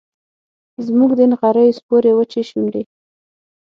[0.85, 2.83] زموږ د نغریو سپورې وچې شونډي